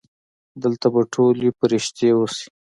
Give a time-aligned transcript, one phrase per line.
[0.63, 2.47] دلته به ټولې پرښتې اوسي.